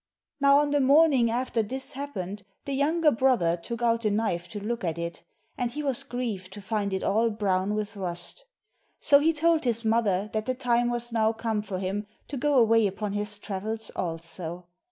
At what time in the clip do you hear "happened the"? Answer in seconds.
1.91-2.73